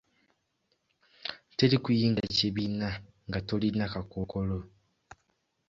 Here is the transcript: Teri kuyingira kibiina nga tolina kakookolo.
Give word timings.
Teri 1.55 1.77
kuyingira 1.83 2.27
kibiina 2.37 2.89
nga 3.27 3.39
tolina 3.47 3.85
kakookolo. 3.93 4.59